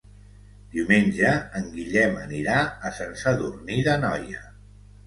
[0.75, 2.59] Diumenge en Guillem anirà
[2.91, 4.47] a Sant Sadurní d'Anoia.